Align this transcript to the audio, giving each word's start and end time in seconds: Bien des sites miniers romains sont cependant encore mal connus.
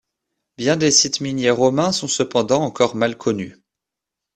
Bien 0.57 0.77
des 0.77 0.89
sites 0.89 1.21
miniers 1.21 1.51
romains 1.51 1.91
sont 1.91 2.07
cependant 2.07 2.63
encore 2.63 2.95
mal 2.95 3.15
connus. 3.19 3.55